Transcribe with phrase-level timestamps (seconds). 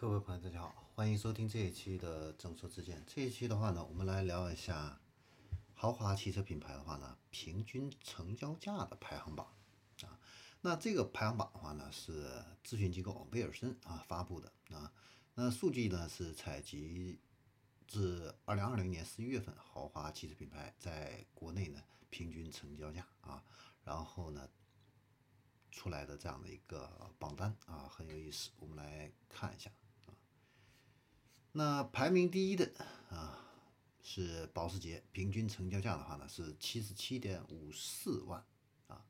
[0.00, 3.04] 各位朋友，大家好，欢迎收听这一期的正说之见。
[3.04, 4.96] 这一期的话呢，我们来聊一下
[5.74, 9.44] 豪华汽车品牌的话呢，平均成交价的排行榜
[10.02, 10.16] 啊。
[10.60, 12.30] 那这个排行榜的话呢，是
[12.64, 14.92] 咨询机构威尔森啊发布的啊。
[15.34, 17.18] 那数据呢是采集
[17.88, 23.42] 自二零二零年十一月份豪华汽车品牌在国内呢平均成交价啊，
[23.82, 24.48] 然后呢。
[25.70, 29.70] 出来的这样的一个榜单啊，很有意思，我们来看一下。
[31.52, 32.70] 那排名第一的
[33.10, 33.38] 啊
[34.02, 38.44] 是保时捷，平均成交价的话呢是七十七点五四万
[38.86, 39.04] 啊。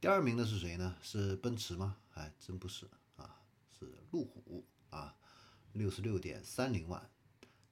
[0.00, 0.96] 第二名的是谁呢？
[1.00, 1.96] 是奔驰吗？
[2.14, 3.40] 哎，真不是啊，
[3.78, 5.16] 是路虎啊，
[5.72, 7.10] 六十六点三零万。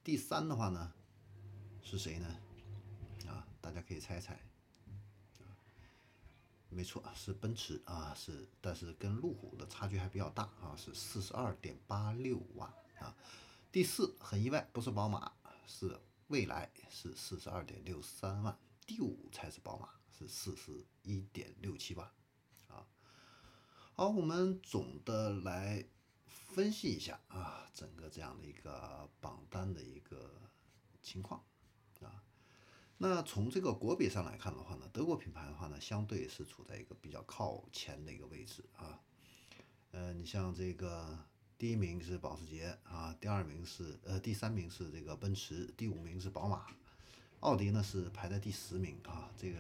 [0.03, 0.93] 第三的话呢
[1.83, 2.27] 是谁呢？
[3.27, 4.41] 啊，大家可以猜猜。
[6.69, 13.17] 没错，是奔驰啊，是，但是跟路虎的差距还比较大啊，是四十二点八六万啊。
[13.73, 15.33] 第四很意外，不是宝马，
[15.67, 18.59] 是蔚来，是四十二点六三万。
[18.87, 22.09] 第五才是宝马，是四十一点六七万
[22.69, 22.87] 啊。
[23.95, 25.85] 好，我们总的来
[26.27, 30.41] 分析一下啊，整个这样的一个榜单的一个
[31.03, 31.45] 情况
[32.01, 32.23] 啊。
[32.99, 39.01] 那从这个国别上来看的话呢，德国品牌的话呢，相对是处在一个比较靠前的一个位置啊。
[39.91, 41.19] 呃，你像这个
[41.59, 46.67] 第一名是保时捷啊，第二名是呃，第三名是这个奔驰，第五名是宝马，
[47.41, 49.31] 奥迪呢是排在第十名啊。
[49.37, 49.59] 这个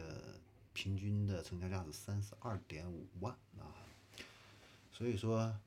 [0.73, 3.73] 平均的成交价是三十二点五万啊。
[4.93, 5.59] 所以说，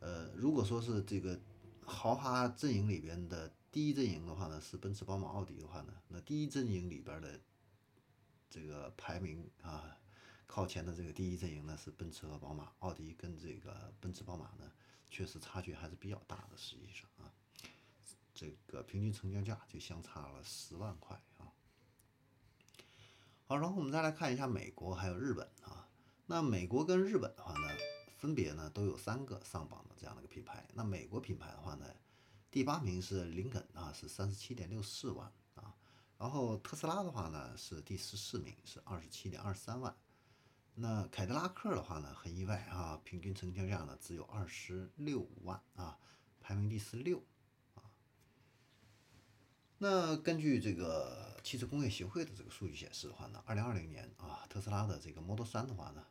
[0.00, 1.38] 呃，如果说是这个
[1.84, 3.52] 豪华阵营里边的。
[3.72, 7.38] 第一阵营的话呢是奔驰、宝马、奥迪的话呢，那第一阵营里边的
[8.48, 9.98] 这个排名啊，
[10.46, 14.72] 靠前的这个第一阵营呢是奔驰和宝马，奥迪跟这个奔驰、宝马呢
[15.10, 17.32] 确实差距还是比较大的，实际上啊，
[18.34, 21.52] 这个平均成交价就相差了十万块啊。
[23.46, 25.88] 好，然后我们再来看一下美国还有日本啊，
[26.26, 27.68] 那美国跟日本的话呢，
[28.16, 31.86] 分别呢都有三个上榜的这样的一个品牌，那美国品牌的话呢。
[32.48, 35.76] 第八名是林肯啊，是三十七点六四万啊，
[36.16, 39.94] 然后特斯拉的话呢是第十四名，是二十七点二三万。
[40.78, 45.98] 那凯迪拉克的话呢很意外啊，平均成交价呢只有二十六万啊，
[46.40, 47.24] 排名第十六
[47.74, 47.82] 啊。
[49.78, 56.04] 那根据这个汽车工业协会的这个数据显示的话呢，二零二零年啊，特斯拉的这个 Model 3的话呢。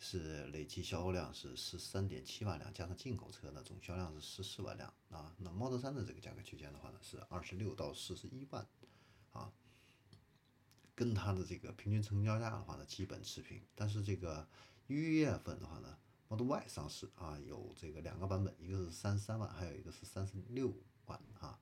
[0.00, 5.34] 是累计销量是十三点七万辆，加上进口车呢，总销量是十四万辆啊。
[5.38, 8.64] 那 Model 3的这个价格区间的话呢，是二十六到四十一万
[9.32, 9.50] 啊，
[10.98, 13.62] 跟它的这个平均成交价的话呢，基本持平。
[13.76, 14.44] 但是这个
[14.88, 20.74] 一月份的话呢，Model Y 上市啊，有这个两个版本，一个是三十三万，还有一个是三十六
[21.06, 21.56] 万啊，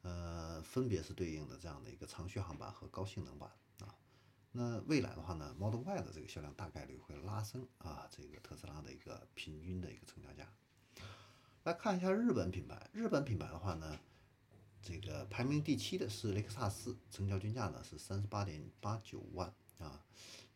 [0.00, 3.50] 呃，分别是对应的这样的一个长续航版和高性能版
[3.80, 3.94] 啊。
[4.52, 10.48] 那未来的话呢，Model Y 的这个销量大概率会拉升啊，这个特斯拉的一个平均的一个成交价。
[11.64, 14.00] 来看一下日本品牌，日本品牌的话呢，
[14.82, 20.04] 这个排名第七的是雷克萨斯，成交均价呢是三十八点八九万啊。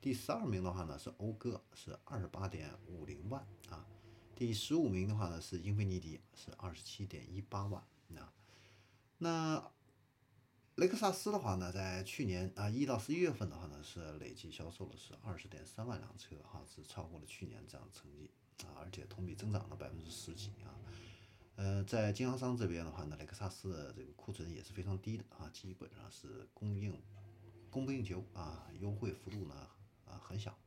[0.01, 3.87] 第十二名的话呢是讴歌，是二十八点五零万啊。
[4.35, 7.83] 第十五名的话呢是英菲尼迪，是二十七点一八万
[8.17, 8.33] 啊。
[9.19, 9.71] 那
[10.75, 18.31] 雷克萨斯的话呢，在去年啊一到十一月份的话呢，是累计销售了是二十点三万辆车，哈，是超过了去年这样的成绩
[18.65, 20.51] 啊，而且同比增长了百分之十几。
[21.87, 27.01] 在经销商这边的话呢，雷克萨斯的这个库存也是非常低的啊，基本上是供应
[27.71, 29.55] 供不应求啊，优惠幅度呢
[30.05, 30.59] 啊很小。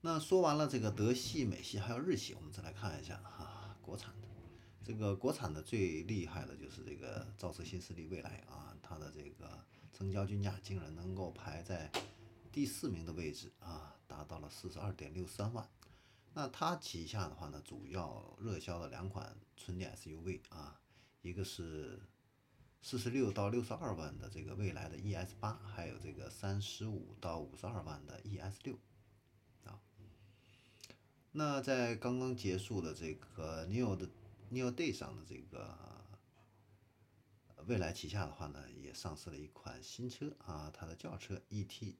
[0.00, 4.28] 那说完了这个德系、美系还有日系，我们再来看一下哈，国产的。
[4.84, 11.88] 这个国产的最厉害的就是这个造车新势力蔚来啊，它的这个成交均价竟然能够排在
[12.50, 15.68] 第四名的位置啊，达到了四十二点六三万。
[16.34, 20.80] 那它旗下的话呢，主要热销的两款纯电 SUV 啊，
[21.20, 22.00] 一个是
[22.80, 28.78] 四十六到六十二万的这个蔚来的 ES 八，还有这个三十五到五十二万的 ES 六
[29.64, 29.78] 啊。
[31.32, 34.08] 那在刚刚结束的这个 NIO 的
[34.48, 35.76] New Day 上的这个
[37.66, 41.94] 蔚来旗下的话呢，也上市了一款新车啊，它的轿车 ET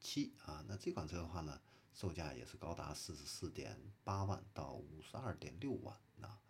[0.00, 1.60] 七啊，那这款车的话呢，
[1.92, 6.40] 售价也是高达四十四点八万到五十二点六万啊，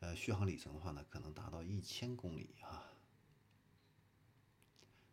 [0.00, 2.86] 呃，续航里程的话呢，可能达到一千公里啊。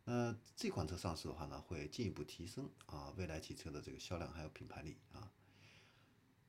[0.06, 5.31] 那这款车上市的话呢，会进一步提升啊，蔚来汽车的这个销量还有品牌力啊。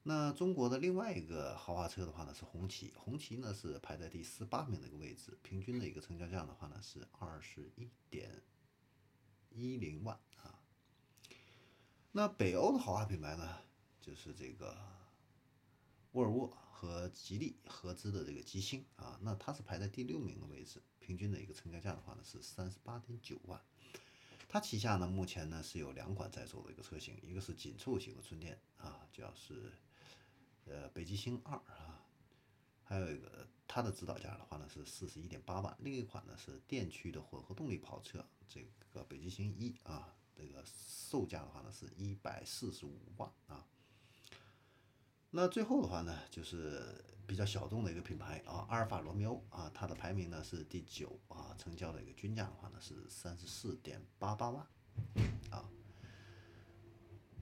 [0.04, 8.42] 那中国的另外一个豪华车的话呢是红旗，红旗呢是排在第十八名的一个位置，平均的一个成交价的话呢是二十一点
[9.50, 10.19] 一零万。
[12.18, 13.48] 那北欧的豪华品牌呢，
[14.00, 14.76] 就是这个
[16.10, 23.62] 沃尔沃和吉利合资的这个吉星啊，那它是排在第六名的位置，平均的一个成交价的话呢是三十八点九万。
[24.48, 29.72] 它旗下呢目前呢是有两款在售的一个车型，一个是紧凑型的纯电啊，叫是。
[30.64, 32.02] 呃，北极星二啊，
[32.82, 43.67] 还有一个它的指导价的话呢是四十一点八万，另一款呢是电驱的混合动力跑车，这个北极星一啊，这个售价的话呢是一百四十五万啊。
[45.31, 54.64] 那最后的话呢，就是比较小众的一个品牌啊，阿尔法罗密欧啊，它的排名呢是第九啊，成交的一个均价的话呢是三十四点八八万
[55.50, 55.69] 啊。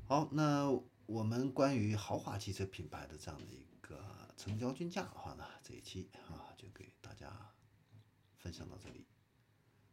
[0.07, 0.81] 好，那。
[1.07, 4.05] 我们关于豪华汽车品牌的这样的一个
[4.37, 7.55] 成交均价的话呢，这一期啊就给大家
[8.37, 9.07] 分享到这里。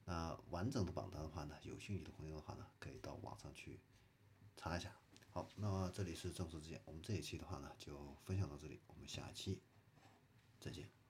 [0.06, 3.80] 那完整的榜单的话呢，有兴趣的朋友的话呢，可以到网上去
[4.58, 4.94] 查一下。
[5.32, 9.62] 好，那么这里是正式之见，我们这一期的话呢就分享到这里，我们下期
[10.60, 11.03] 再见。